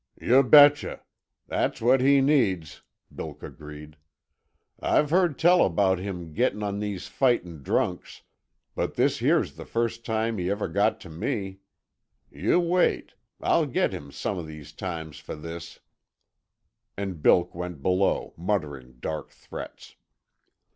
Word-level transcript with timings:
"Yuh 0.19 0.41
betche. 0.41 0.97
That's 1.47 1.79
what 1.79 2.01
he 2.01 2.21
needs," 2.21 2.81
Bilk 3.13 3.43
agreed. 3.43 3.97
"I've 4.79 5.11
heard 5.11 5.37
tell 5.37 5.63
about 5.63 5.99
him 5.99 6.33
gettin' 6.33 6.63
on 6.63 6.79
these 6.79 7.05
fightin' 7.05 7.61
drunks, 7.61 8.23
but 8.73 8.95
this 8.95 9.19
here's 9.19 9.53
the 9.57 9.63
first 9.65 10.03
time 10.03 10.39
he 10.39 10.49
ever 10.49 10.67
got 10.67 10.99
t' 10.99 11.09
me. 11.09 11.59
Yuh 12.31 12.59
wait. 12.59 13.13
I'll 13.39 13.67
git 13.67 13.93
him 13.93 14.11
some 14.11 14.39
uh 14.39 14.41
these 14.41 14.71
times 14.73 15.19
for 15.19 15.35
this." 15.35 15.79
And 16.97 17.21
Bilk 17.21 17.53
went 17.53 17.83
below, 17.83 18.33
muttering 18.37 18.97
dark 19.01 19.29
threats. 19.29 19.97